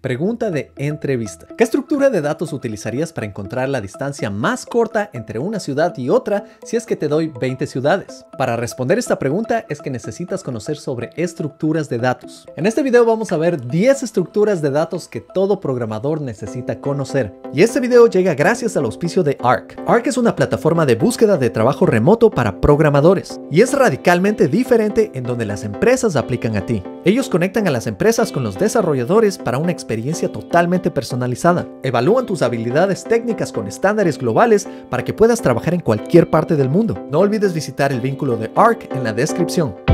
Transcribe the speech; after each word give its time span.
Pregunta 0.00 0.50
de 0.50 0.72
entrevista. 0.78 1.46
¿Qué 1.58 1.62
estructura 1.62 2.08
de 2.08 2.22
datos 2.22 2.54
utilizarías 2.54 3.12
para 3.12 3.26
encontrar 3.26 3.68
la 3.68 3.82
distancia 3.82 4.30
más 4.30 4.64
corta 4.64 5.10
entre 5.12 5.38
una 5.38 5.60
ciudad 5.60 5.94
y 5.98 6.08
otra 6.08 6.46
si 6.64 6.78
es 6.78 6.86
que 6.86 6.96
te 6.96 7.06
doy 7.06 7.28
20 7.38 7.66
ciudades? 7.66 8.24
Para 8.38 8.56
responder 8.56 8.98
esta 8.98 9.18
pregunta 9.18 9.66
es 9.68 9.82
que 9.82 9.90
necesitas 9.90 10.42
conocer 10.42 10.78
sobre 10.78 11.10
estructuras 11.16 11.90
de 11.90 11.98
datos. 11.98 12.48
En 12.56 12.64
este 12.64 12.82
video 12.82 13.04
vamos 13.04 13.30
a 13.30 13.36
ver 13.36 13.66
10 13.66 14.02
estructuras 14.02 14.62
de 14.62 14.70
datos 14.70 15.06
que 15.06 15.20
todo 15.20 15.60
programador 15.60 16.22
necesita 16.22 16.80
conocer. 16.80 17.34
Y 17.52 17.60
este 17.60 17.80
video 17.80 18.06
llega 18.06 18.32
gracias 18.34 18.78
al 18.78 18.86
auspicio 18.86 19.22
de 19.22 19.36
ARC. 19.42 19.78
ARC 19.86 20.06
es 20.06 20.16
una 20.16 20.34
plataforma 20.34 20.86
de 20.86 20.94
búsqueda 20.94 21.36
de 21.36 21.50
trabajo 21.50 21.84
remoto 21.84 22.30
para 22.30 22.62
programadores 22.62 23.38
y 23.50 23.60
es 23.60 23.74
radicalmente 23.74 24.48
diferente 24.48 25.10
en 25.12 25.24
donde 25.24 25.44
las 25.44 25.62
empresas 25.62 26.16
aplican 26.16 26.56
a 26.56 26.64
ti. 26.64 26.82
Ellos 27.02 27.30
conectan 27.30 27.66
a 27.66 27.70
las 27.70 27.86
empresas 27.86 28.30
con 28.30 28.42
los 28.42 28.58
desarrolladores 28.58 29.38
para 29.38 29.56
una 29.56 29.72
experiencia 29.72 30.30
totalmente 30.30 30.90
personalizada. 30.90 31.66
Evalúan 31.82 32.26
tus 32.26 32.42
habilidades 32.42 33.04
técnicas 33.04 33.52
con 33.52 33.66
estándares 33.66 34.18
globales 34.18 34.68
para 34.90 35.02
que 35.02 35.14
puedas 35.14 35.40
trabajar 35.40 35.72
en 35.72 35.80
cualquier 35.80 36.28
parte 36.28 36.56
del 36.56 36.68
mundo. 36.68 37.02
No 37.10 37.20
olvides 37.20 37.54
visitar 37.54 37.90
el 37.90 38.02
vínculo 38.02 38.36
de 38.36 38.50
ARC 38.54 38.94
en 38.94 39.02
la 39.02 39.14
descripción. 39.14 39.89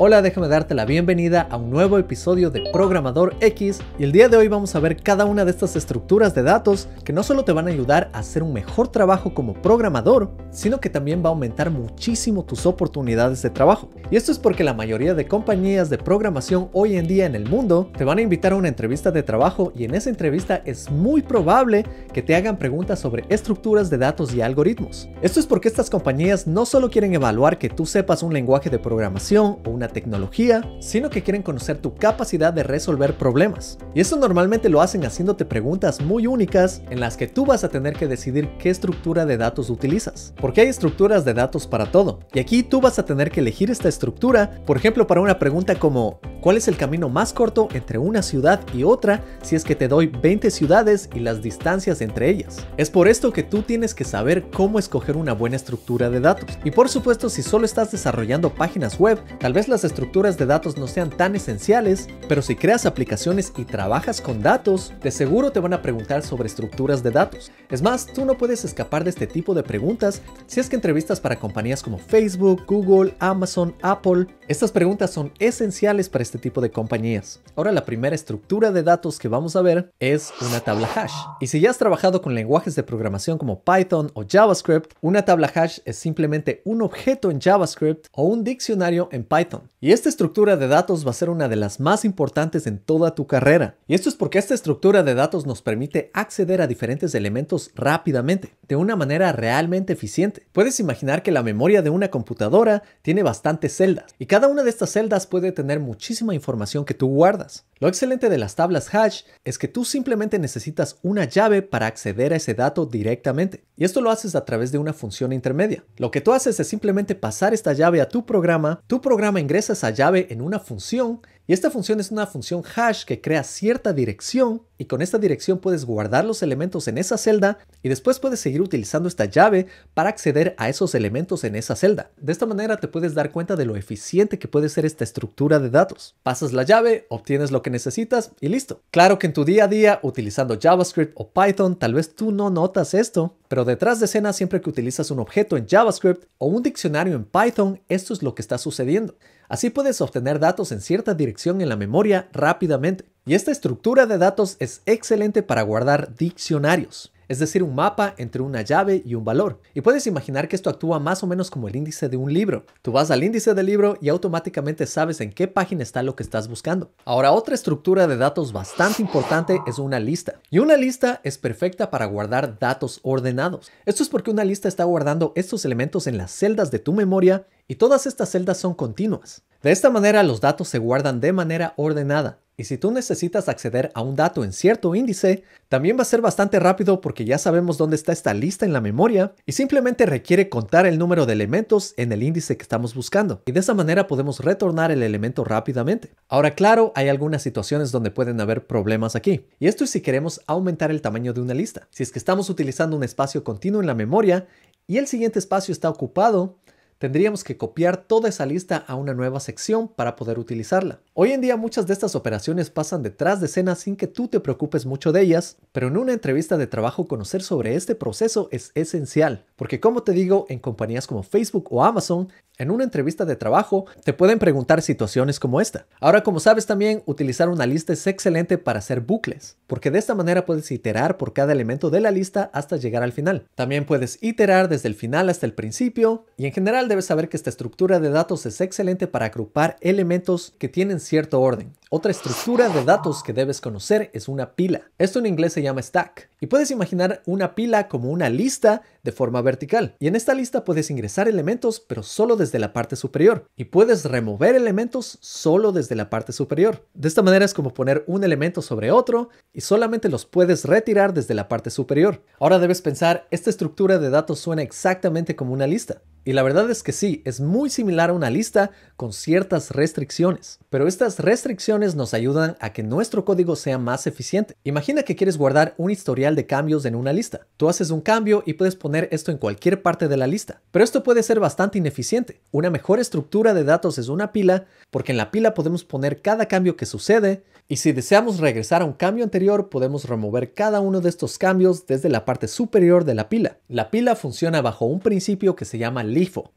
Hola, 0.00 0.22
déjame 0.22 0.46
darte 0.46 0.76
la 0.76 0.84
bienvenida 0.84 1.48
a 1.50 1.56
un 1.56 1.70
nuevo 1.70 1.98
episodio 1.98 2.50
de 2.50 2.62
Programador 2.72 3.34
X 3.40 3.80
y 3.98 4.04
el 4.04 4.12
día 4.12 4.28
de 4.28 4.36
hoy 4.36 4.46
vamos 4.46 4.76
a 4.76 4.78
ver 4.78 4.96
cada 4.96 5.24
una 5.24 5.44
de 5.44 5.50
estas 5.50 5.74
estructuras 5.74 6.36
de 6.36 6.44
datos 6.44 6.88
que 7.02 7.12
no 7.12 7.24
solo 7.24 7.44
te 7.44 7.50
van 7.50 7.66
a 7.66 7.72
ayudar 7.72 8.08
a 8.12 8.20
hacer 8.20 8.44
un 8.44 8.52
mejor 8.52 8.86
trabajo 8.92 9.34
como 9.34 9.54
programador, 9.54 10.30
sino 10.52 10.78
que 10.78 10.88
también 10.88 11.20
va 11.20 11.30
a 11.30 11.32
aumentar 11.32 11.72
muchísimo 11.72 12.44
tus 12.44 12.64
oportunidades 12.64 13.42
de 13.42 13.50
trabajo. 13.50 13.90
Y 14.08 14.14
esto 14.14 14.30
es 14.30 14.38
porque 14.38 14.62
la 14.62 14.72
mayoría 14.72 15.14
de 15.14 15.26
compañías 15.26 15.90
de 15.90 15.98
programación 15.98 16.68
hoy 16.74 16.96
en 16.96 17.08
día 17.08 17.26
en 17.26 17.34
el 17.34 17.48
mundo 17.48 17.90
te 17.98 18.04
van 18.04 18.18
a 18.18 18.22
invitar 18.22 18.52
a 18.52 18.56
una 18.56 18.68
entrevista 18.68 19.10
de 19.10 19.24
trabajo 19.24 19.72
y 19.74 19.82
en 19.82 19.96
esa 19.96 20.10
entrevista 20.10 20.62
es 20.64 20.92
muy 20.92 21.22
probable 21.22 21.84
que 22.12 22.22
te 22.22 22.36
hagan 22.36 22.56
preguntas 22.56 23.00
sobre 23.00 23.24
estructuras 23.30 23.90
de 23.90 23.98
datos 23.98 24.32
y 24.32 24.42
algoritmos. 24.42 25.08
Esto 25.22 25.40
es 25.40 25.46
porque 25.46 25.66
estas 25.66 25.90
compañías 25.90 26.46
no 26.46 26.66
solo 26.66 26.88
quieren 26.88 27.14
evaluar 27.14 27.58
que 27.58 27.68
tú 27.68 27.84
sepas 27.84 28.22
un 28.22 28.32
lenguaje 28.32 28.70
de 28.70 28.78
programación 28.78 29.58
o 29.66 29.70
una 29.70 29.87
tecnología, 29.88 30.62
sino 30.80 31.10
que 31.10 31.22
quieren 31.22 31.42
conocer 31.42 31.78
tu 31.78 31.94
capacidad 31.94 32.52
de 32.52 32.62
resolver 32.62 33.16
problemas. 33.16 33.78
Y 33.94 34.00
eso 34.00 34.16
normalmente 34.16 34.68
lo 34.68 34.80
hacen 34.80 35.04
haciéndote 35.04 35.44
preguntas 35.44 36.00
muy 36.00 36.26
únicas 36.26 36.82
en 36.90 37.00
las 37.00 37.16
que 37.16 37.26
tú 37.26 37.46
vas 37.46 37.64
a 37.64 37.68
tener 37.68 37.94
que 37.94 38.06
decidir 38.06 38.50
qué 38.58 38.70
estructura 38.70 39.26
de 39.26 39.36
datos 39.36 39.70
utilizas. 39.70 40.34
Porque 40.40 40.60
hay 40.60 40.68
estructuras 40.68 41.24
de 41.24 41.34
datos 41.34 41.66
para 41.66 41.90
todo. 41.90 42.20
Y 42.32 42.38
aquí 42.38 42.62
tú 42.62 42.80
vas 42.80 42.98
a 42.98 43.04
tener 43.04 43.30
que 43.30 43.40
elegir 43.40 43.70
esta 43.70 43.88
estructura, 43.88 44.60
por 44.66 44.76
ejemplo, 44.76 45.06
para 45.06 45.20
una 45.20 45.38
pregunta 45.38 45.74
como 45.78 46.20
¿cuál 46.40 46.56
es 46.56 46.68
el 46.68 46.76
camino 46.76 47.08
más 47.08 47.32
corto 47.32 47.68
entre 47.72 47.98
una 47.98 48.22
ciudad 48.22 48.60
y 48.74 48.84
otra 48.84 49.22
si 49.42 49.56
es 49.56 49.64
que 49.64 49.74
te 49.74 49.88
doy 49.88 50.06
20 50.06 50.50
ciudades 50.50 51.08
y 51.14 51.20
las 51.20 51.42
distancias 51.42 52.00
entre 52.00 52.30
ellas? 52.30 52.66
Es 52.76 52.90
por 52.90 53.08
esto 53.08 53.32
que 53.32 53.42
tú 53.42 53.62
tienes 53.62 53.94
que 53.94 54.04
saber 54.04 54.50
cómo 54.50 54.78
escoger 54.78 55.16
una 55.16 55.32
buena 55.32 55.56
estructura 55.56 56.10
de 56.10 56.20
datos. 56.20 56.58
Y 56.64 56.70
por 56.70 56.88
supuesto, 56.88 57.28
si 57.28 57.42
solo 57.42 57.64
estás 57.64 57.90
desarrollando 57.90 58.54
páginas 58.54 58.98
web, 58.98 59.18
tal 59.38 59.52
vez 59.52 59.68
las 59.68 59.77
estructuras 59.84 60.38
de 60.38 60.46
datos 60.46 60.76
no 60.76 60.86
sean 60.86 61.10
tan 61.10 61.36
esenciales, 61.36 62.08
pero 62.28 62.42
si 62.42 62.56
creas 62.56 62.86
aplicaciones 62.86 63.52
y 63.56 63.64
trabajas 63.64 64.20
con 64.20 64.42
datos, 64.42 64.92
de 65.02 65.10
seguro 65.10 65.52
te 65.52 65.60
van 65.60 65.72
a 65.72 65.82
preguntar 65.82 66.22
sobre 66.22 66.46
estructuras 66.46 67.02
de 67.02 67.10
datos. 67.10 67.50
Es 67.70 67.82
más, 67.82 68.06
tú 68.06 68.24
no 68.24 68.38
puedes 68.38 68.64
escapar 68.64 69.04
de 69.04 69.10
este 69.10 69.26
tipo 69.26 69.54
de 69.54 69.62
preguntas 69.62 70.22
si 70.46 70.60
es 70.60 70.68
que 70.68 70.76
entrevistas 70.76 71.20
para 71.20 71.38
compañías 71.38 71.82
como 71.82 71.98
Facebook, 71.98 72.64
Google, 72.66 73.14
Amazon, 73.18 73.74
Apple. 73.82 74.26
Estas 74.48 74.72
preguntas 74.72 75.10
son 75.10 75.32
esenciales 75.38 76.08
para 76.08 76.22
este 76.22 76.38
tipo 76.38 76.60
de 76.60 76.70
compañías. 76.70 77.40
Ahora 77.56 77.72
la 77.72 77.84
primera 77.84 78.14
estructura 78.14 78.70
de 78.70 78.82
datos 78.82 79.18
que 79.18 79.28
vamos 79.28 79.56
a 79.56 79.62
ver 79.62 79.92
es 80.00 80.32
una 80.40 80.60
tabla 80.60 80.88
hash. 80.94 81.12
Y 81.40 81.48
si 81.48 81.60
ya 81.60 81.70
has 81.70 81.78
trabajado 81.78 82.22
con 82.22 82.34
lenguajes 82.34 82.74
de 82.74 82.82
programación 82.82 83.38
como 83.38 83.62
Python 83.62 84.10
o 84.14 84.24
JavaScript, 84.28 84.92
una 85.00 85.24
tabla 85.24 85.50
hash 85.54 85.80
es 85.84 85.96
simplemente 85.96 86.62
un 86.64 86.82
objeto 86.82 87.30
en 87.30 87.40
JavaScript 87.40 88.06
o 88.12 88.24
un 88.24 88.44
diccionario 88.44 89.08
en 89.12 89.24
Python. 89.24 89.67
Y 89.80 89.92
esta 89.92 90.08
estructura 90.08 90.56
de 90.56 90.66
datos 90.66 91.06
va 91.06 91.10
a 91.10 91.14
ser 91.14 91.30
una 91.30 91.48
de 91.48 91.56
las 91.56 91.78
más 91.78 92.04
importantes 92.04 92.66
en 92.66 92.78
toda 92.78 93.14
tu 93.14 93.26
carrera. 93.26 93.76
Y 93.86 93.94
esto 93.94 94.08
es 94.08 94.16
porque 94.16 94.38
esta 94.38 94.54
estructura 94.54 95.02
de 95.02 95.14
datos 95.14 95.46
nos 95.46 95.62
permite 95.62 96.10
acceder 96.14 96.60
a 96.60 96.66
diferentes 96.66 97.14
elementos 97.14 97.70
rápidamente, 97.76 98.56
de 98.66 98.76
una 98.76 98.96
manera 98.96 99.30
realmente 99.32 99.92
eficiente. 99.92 100.46
Puedes 100.52 100.80
imaginar 100.80 101.22
que 101.22 101.30
la 101.30 101.42
memoria 101.42 101.82
de 101.82 101.90
una 101.90 102.10
computadora 102.10 102.82
tiene 103.02 103.22
bastantes 103.22 103.76
celdas, 103.76 104.14
y 104.18 104.26
cada 104.26 104.48
una 104.48 104.64
de 104.64 104.70
estas 104.70 104.90
celdas 104.90 105.26
puede 105.26 105.52
tener 105.52 105.78
muchísima 105.78 106.34
información 106.34 106.84
que 106.84 106.94
tú 106.94 107.06
guardas. 107.08 107.64
Lo 107.80 107.86
excelente 107.86 108.28
de 108.28 108.38
las 108.38 108.56
tablas 108.56 108.92
hash 108.92 109.22
es 109.44 109.56
que 109.56 109.68
tú 109.68 109.84
simplemente 109.84 110.38
necesitas 110.40 110.98
una 111.02 111.24
llave 111.24 111.62
para 111.62 111.86
acceder 111.86 112.32
a 112.32 112.36
ese 112.36 112.54
dato 112.54 112.86
directamente. 112.86 113.62
Y 113.76 113.84
esto 113.84 114.00
lo 114.00 114.10
haces 114.10 114.34
a 114.34 114.44
través 114.44 114.72
de 114.72 114.78
una 114.78 114.92
función 114.92 115.32
intermedia. 115.32 115.84
Lo 115.96 116.10
que 116.10 116.20
tú 116.20 116.32
haces 116.32 116.58
es 116.58 116.66
simplemente 116.66 117.14
pasar 117.14 117.54
esta 117.54 117.72
llave 117.72 118.00
a 118.00 118.08
tu 118.08 118.26
programa, 118.26 118.82
tu 118.88 119.00
programa 119.00 119.38
ingresa 119.38 119.74
esa 119.74 119.90
llave 119.90 120.26
en 120.30 120.40
una 120.40 120.58
función 120.58 121.20
y 121.48 121.54
esta 121.54 121.70
función 121.70 121.98
es 121.98 122.10
una 122.10 122.26
función 122.26 122.62
hash 122.62 123.04
que 123.04 123.22
crea 123.22 123.42
cierta 123.42 123.94
dirección 123.94 124.60
y 124.76 124.84
con 124.84 125.00
esta 125.00 125.16
dirección 125.16 125.58
puedes 125.58 125.86
guardar 125.86 126.26
los 126.26 126.42
elementos 126.42 126.86
en 126.88 126.98
esa 126.98 127.16
celda 127.16 127.56
y 127.82 127.88
después 127.88 128.18
puedes 128.18 128.38
seguir 128.38 128.60
utilizando 128.60 129.08
esta 129.08 129.24
llave 129.24 129.66
para 129.94 130.10
acceder 130.10 130.54
a 130.58 130.68
esos 130.68 130.94
elementos 130.94 131.44
en 131.44 131.56
esa 131.56 131.74
celda. 131.74 132.10
De 132.18 132.32
esta 132.32 132.44
manera 132.44 132.76
te 132.76 132.86
puedes 132.86 133.14
dar 133.14 133.32
cuenta 133.32 133.56
de 133.56 133.64
lo 133.64 133.76
eficiente 133.76 134.38
que 134.38 134.46
puede 134.46 134.68
ser 134.68 134.84
esta 134.84 135.04
estructura 135.04 135.58
de 135.58 135.70
datos. 135.70 136.16
Pasas 136.22 136.52
la 136.52 136.64
llave, 136.64 137.06
obtienes 137.08 137.50
lo 137.50 137.62
que 137.62 137.70
necesitas 137.70 138.32
y 138.42 138.48
listo. 138.48 138.82
Claro 138.90 139.18
que 139.18 139.28
en 139.28 139.32
tu 139.32 139.46
día 139.46 139.64
a 139.64 139.68
día 139.68 140.00
utilizando 140.02 140.58
JavaScript 140.60 141.14
o 141.16 141.30
Python 141.30 141.78
tal 141.78 141.94
vez 141.94 142.14
tú 142.14 142.30
no 142.30 142.50
notas 142.50 142.92
esto, 142.92 143.38
pero 143.48 143.64
detrás 143.64 144.00
de 144.00 144.04
escena 144.04 144.34
siempre 144.34 144.60
que 144.60 144.68
utilizas 144.68 145.10
un 145.10 145.20
objeto 145.20 145.56
en 145.56 145.66
JavaScript 145.66 146.24
o 146.36 146.46
un 146.48 146.62
diccionario 146.62 147.14
en 147.14 147.24
Python, 147.24 147.80
esto 147.88 148.12
es 148.12 148.22
lo 148.22 148.34
que 148.34 148.42
está 148.42 148.58
sucediendo. 148.58 149.14
Así 149.48 149.70
puedes 149.70 150.00
obtener 150.00 150.38
datos 150.38 150.72
en 150.72 150.80
cierta 150.80 151.14
dirección 151.14 151.60
en 151.60 151.68
la 151.68 151.76
memoria 151.76 152.28
rápidamente. 152.32 153.06
Y 153.24 153.34
esta 153.34 153.50
estructura 153.50 154.06
de 154.06 154.18
datos 154.18 154.56
es 154.58 154.82
excelente 154.86 155.42
para 155.42 155.62
guardar 155.62 156.14
diccionarios 156.14 157.12
es 157.28 157.38
decir, 157.38 157.62
un 157.62 157.74
mapa 157.74 158.14
entre 158.16 158.42
una 158.42 158.62
llave 158.62 159.02
y 159.04 159.14
un 159.14 159.24
valor. 159.24 159.60
Y 159.74 159.82
puedes 159.82 160.06
imaginar 160.06 160.48
que 160.48 160.56
esto 160.56 160.70
actúa 160.70 160.98
más 160.98 161.22
o 161.22 161.26
menos 161.26 161.50
como 161.50 161.68
el 161.68 161.76
índice 161.76 162.08
de 162.08 162.16
un 162.16 162.32
libro. 162.32 162.64
Tú 162.82 162.92
vas 162.92 163.10
al 163.10 163.22
índice 163.22 163.54
del 163.54 163.66
libro 163.66 163.98
y 164.00 164.08
automáticamente 164.08 164.86
sabes 164.86 165.20
en 165.20 165.32
qué 165.32 165.46
página 165.46 165.82
está 165.82 166.02
lo 166.02 166.16
que 166.16 166.22
estás 166.22 166.48
buscando. 166.48 166.90
Ahora, 167.04 167.32
otra 167.32 167.54
estructura 167.54 168.06
de 168.06 168.16
datos 168.16 168.52
bastante 168.52 169.02
importante 169.02 169.60
es 169.66 169.78
una 169.78 170.00
lista. 170.00 170.40
Y 170.50 170.58
una 170.58 170.76
lista 170.76 171.20
es 171.22 171.36
perfecta 171.38 171.90
para 171.90 172.06
guardar 172.06 172.58
datos 172.58 173.00
ordenados. 173.02 173.70
Esto 173.84 174.02
es 174.02 174.08
porque 174.08 174.30
una 174.30 174.44
lista 174.44 174.68
está 174.68 174.84
guardando 174.84 175.32
estos 175.36 175.64
elementos 175.64 176.06
en 176.06 176.16
las 176.16 176.32
celdas 176.32 176.70
de 176.70 176.78
tu 176.78 176.94
memoria 176.94 177.46
y 177.68 177.76
todas 177.76 178.06
estas 178.06 178.30
celdas 178.30 178.56
son 178.58 178.74
continuas. 178.74 179.42
De 179.62 179.70
esta 179.70 179.90
manera 179.90 180.22
los 180.22 180.40
datos 180.40 180.68
se 180.68 180.78
guardan 180.78 181.20
de 181.20 181.32
manera 181.32 181.74
ordenada. 181.76 182.38
Y 182.60 182.64
si 182.64 182.76
tú 182.76 182.90
necesitas 182.90 183.48
acceder 183.48 183.92
a 183.94 184.02
un 184.02 184.16
dato 184.16 184.42
en 184.42 184.52
cierto 184.52 184.96
índice, 184.96 185.44
también 185.68 185.96
va 185.96 186.02
a 186.02 186.06
ser 186.06 186.20
bastante 186.20 186.58
rápido 186.58 187.00
porque 187.00 187.24
ya 187.24 187.38
sabemos 187.38 187.78
dónde 187.78 187.94
está 187.94 188.10
esta 188.10 188.34
lista 188.34 188.66
en 188.66 188.72
la 188.72 188.80
memoria 188.80 189.32
y 189.46 189.52
simplemente 189.52 190.06
requiere 190.06 190.48
contar 190.48 190.84
el 190.84 190.98
número 190.98 191.24
de 191.24 191.34
elementos 191.34 191.94
en 191.96 192.10
el 192.10 192.24
índice 192.24 192.56
que 192.56 192.64
estamos 192.64 192.96
buscando. 192.96 193.42
Y 193.46 193.52
de 193.52 193.60
esa 193.60 193.74
manera 193.74 194.08
podemos 194.08 194.40
retornar 194.40 194.90
el 194.90 195.04
elemento 195.04 195.44
rápidamente. 195.44 196.10
Ahora, 196.28 196.56
claro, 196.56 196.90
hay 196.96 197.08
algunas 197.08 197.42
situaciones 197.42 197.92
donde 197.92 198.10
pueden 198.10 198.40
haber 198.40 198.66
problemas 198.66 199.14
aquí. 199.14 199.46
Y 199.60 199.68
esto 199.68 199.84
es 199.84 199.90
si 199.90 200.00
queremos 200.00 200.40
aumentar 200.48 200.90
el 200.90 201.00
tamaño 201.00 201.32
de 201.32 201.42
una 201.42 201.54
lista. 201.54 201.86
Si 201.90 202.02
es 202.02 202.10
que 202.10 202.18
estamos 202.18 202.50
utilizando 202.50 202.96
un 202.96 203.04
espacio 203.04 203.44
continuo 203.44 203.80
en 203.80 203.86
la 203.86 203.94
memoria 203.94 204.48
y 204.88 204.96
el 204.96 205.06
siguiente 205.06 205.38
espacio 205.38 205.70
está 205.70 205.88
ocupado, 205.88 206.56
tendríamos 206.98 207.44
que 207.44 207.56
copiar 207.56 207.96
toda 207.96 208.28
esa 208.28 208.44
lista 208.44 208.76
a 208.76 208.94
una 208.94 209.14
nueva 209.14 209.40
sección 209.40 209.88
para 209.88 210.16
poder 210.16 210.38
utilizarla. 210.38 211.00
Hoy 211.14 211.32
en 211.32 211.40
día 211.40 211.56
muchas 211.56 211.86
de 211.86 211.92
estas 211.92 212.14
operaciones 212.14 212.70
pasan 212.70 213.02
detrás 213.02 213.40
de 213.40 213.46
escena 213.46 213.74
sin 213.74 213.96
que 213.96 214.06
tú 214.06 214.28
te 214.28 214.40
preocupes 214.40 214.84
mucho 214.84 215.12
de 215.12 215.22
ellas, 215.22 215.56
pero 215.72 215.88
en 215.88 215.96
una 215.96 216.12
entrevista 216.12 216.56
de 216.56 216.66
trabajo 216.66 217.06
conocer 217.06 217.42
sobre 217.42 217.74
este 217.74 217.94
proceso 217.94 218.48
es 218.50 218.72
esencial, 218.74 219.46
porque 219.56 219.80
como 219.80 220.02
te 220.02 220.12
digo, 220.12 220.46
en 220.48 220.58
compañías 220.58 221.06
como 221.06 221.22
Facebook 221.22 221.68
o 221.70 221.84
Amazon 221.84 222.28
en 222.58 222.72
una 222.72 222.84
entrevista 222.84 223.24
de 223.24 223.36
trabajo 223.36 223.86
te 224.04 224.12
pueden 224.12 224.38
preguntar 224.38 224.82
situaciones 224.82 225.38
como 225.38 225.60
esta. 225.60 225.86
Ahora, 226.00 226.22
como 226.22 226.40
sabes 226.40 226.66
también, 226.66 227.02
utilizar 227.06 227.48
una 227.48 227.66
lista 227.66 227.92
es 227.92 228.06
excelente 228.06 228.58
para 228.58 228.80
hacer 228.80 229.00
bucles, 229.00 229.56
porque 229.68 229.90
de 229.90 230.00
esta 230.00 230.14
manera 230.14 230.44
puedes 230.44 230.70
iterar 230.72 231.16
por 231.16 231.32
cada 231.32 231.52
elemento 231.52 231.88
de 231.90 232.00
la 232.00 232.10
lista 232.10 232.50
hasta 232.52 232.76
llegar 232.76 233.02
al 233.02 233.12
final. 233.12 233.46
También 233.54 233.86
puedes 233.86 234.18
iterar 234.20 234.68
desde 234.68 234.88
el 234.88 234.96
final 234.96 235.28
hasta 235.28 235.46
el 235.46 235.54
principio, 235.54 236.26
y 236.36 236.46
en 236.46 236.52
general 236.52 236.88
debes 236.88 237.06
saber 237.06 237.28
que 237.28 237.36
esta 237.36 237.50
estructura 237.50 238.00
de 238.00 238.10
datos 238.10 238.44
es 238.44 238.60
excelente 238.60 239.06
para 239.06 239.26
agrupar 239.26 239.76
elementos 239.80 240.54
que 240.58 240.68
tienen 240.68 240.98
cierto 240.98 241.40
orden. 241.40 241.72
Otra 241.90 242.10
estructura 242.10 242.68
de 242.68 242.84
datos 242.84 243.22
que 243.22 243.32
debes 243.32 243.62
conocer 243.62 244.10
es 244.12 244.28
una 244.28 244.52
pila. 244.52 244.90
Esto 244.98 245.20
en 245.20 245.24
inglés 245.26 245.54
se 245.54 245.62
llama 245.62 245.80
stack. 245.80 246.28
Y 246.38 246.46
puedes 246.46 246.70
imaginar 246.70 247.22
una 247.24 247.54
pila 247.54 247.88
como 247.88 248.10
una 248.10 248.28
lista 248.28 248.82
de 249.02 249.10
forma 249.10 249.40
vertical. 249.40 249.96
Y 249.98 250.06
en 250.06 250.14
esta 250.14 250.34
lista 250.34 250.64
puedes 250.64 250.90
ingresar 250.90 251.28
elementos 251.28 251.80
pero 251.80 252.02
solo 252.02 252.36
desde 252.36 252.58
la 252.58 252.74
parte 252.74 252.94
superior. 252.94 253.46
Y 253.56 253.64
puedes 253.64 254.04
remover 254.04 254.54
elementos 254.54 255.16
solo 255.22 255.72
desde 255.72 255.96
la 255.96 256.10
parte 256.10 256.32
superior. 256.32 256.86
De 256.92 257.08
esta 257.08 257.22
manera 257.22 257.46
es 257.46 257.54
como 257.54 257.72
poner 257.72 258.04
un 258.06 258.22
elemento 258.22 258.60
sobre 258.60 258.90
otro 258.90 259.30
y 259.54 259.62
solamente 259.62 260.10
los 260.10 260.26
puedes 260.26 260.66
retirar 260.66 261.14
desde 261.14 261.32
la 261.32 261.48
parte 261.48 261.70
superior. 261.70 262.22
Ahora 262.38 262.58
debes 262.58 262.82
pensar, 262.82 263.26
esta 263.30 263.48
estructura 263.48 263.98
de 263.98 264.10
datos 264.10 264.40
suena 264.40 264.60
exactamente 264.60 265.36
como 265.36 265.54
una 265.54 265.66
lista. 265.66 266.02
Y 266.28 266.34
la 266.34 266.42
verdad 266.42 266.70
es 266.70 266.82
que 266.82 266.92
sí, 266.92 267.22
es 267.24 267.40
muy 267.40 267.70
similar 267.70 268.10
a 268.10 268.12
una 268.12 268.28
lista 268.28 268.70
con 268.96 269.14
ciertas 269.14 269.70
restricciones. 269.70 270.58
Pero 270.68 270.86
estas 270.86 271.20
restricciones 271.20 271.94
nos 271.94 272.12
ayudan 272.12 272.58
a 272.60 272.74
que 272.74 272.82
nuestro 272.82 273.24
código 273.24 273.56
sea 273.56 273.78
más 273.78 274.06
eficiente. 274.06 274.54
Imagina 274.62 275.04
que 275.04 275.16
quieres 275.16 275.38
guardar 275.38 275.72
un 275.78 275.90
historial 275.90 276.36
de 276.36 276.44
cambios 276.44 276.84
en 276.84 276.96
una 276.96 277.14
lista. 277.14 277.46
Tú 277.56 277.70
haces 277.70 277.88
un 277.88 278.02
cambio 278.02 278.42
y 278.44 278.52
puedes 278.52 278.76
poner 278.76 279.08
esto 279.10 279.30
en 279.30 279.38
cualquier 279.38 279.80
parte 279.80 280.06
de 280.06 280.18
la 280.18 280.26
lista. 280.26 280.60
Pero 280.70 280.84
esto 280.84 281.02
puede 281.02 281.22
ser 281.22 281.40
bastante 281.40 281.78
ineficiente. 281.78 282.42
Una 282.50 282.68
mejor 282.68 283.00
estructura 283.00 283.54
de 283.54 283.64
datos 283.64 283.96
es 283.96 284.08
una 284.08 284.30
pila 284.30 284.66
porque 284.90 285.12
en 285.12 285.18
la 285.18 285.30
pila 285.30 285.54
podemos 285.54 285.82
poner 285.84 286.20
cada 286.20 286.44
cambio 286.44 286.76
que 286.76 286.84
sucede 286.84 287.42
y 287.70 287.76
si 287.76 287.92
deseamos 287.92 288.38
regresar 288.38 288.80
a 288.80 288.86
un 288.86 288.94
cambio 288.94 289.24
anterior 289.24 289.68
podemos 289.68 290.04
remover 290.06 290.54
cada 290.54 290.80
uno 290.80 291.02
de 291.02 291.10
estos 291.10 291.36
cambios 291.36 291.86
desde 291.86 292.08
la 292.08 292.24
parte 292.24 292.48
superior 292.48 293.04
de 293.04 293.14
la 293.14 293.28
pila. 293.28 293.58
La 293.68 293.90
pila 293.90 294.16
funciona 294.16 294.62
bajo 294.62 294.86
un 294.86 295.00
principio 295.00 295.54
que 295.54 295.66
se 295.66 295.76
llama 295.76 296.02